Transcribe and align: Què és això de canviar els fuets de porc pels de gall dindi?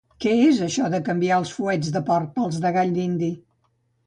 Què 0.23 0.31
és 0.43 0.61
això 0.67 0.87
de 0.93 0.99
canviar 1.09 1.37
els 1.41 1.51
fuets 1.57 1.93
de 1.99 2.01
porc 2.09 2.33
pels 2.39 2.59
de 2.65 2.73
gall 2.79 2.97
dindi? 2.97 3.31